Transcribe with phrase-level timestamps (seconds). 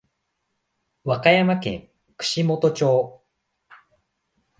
[1.03, 3.21] 和歌山県串本町